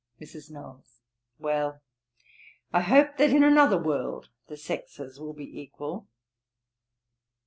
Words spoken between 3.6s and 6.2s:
world the sexes will be equal.'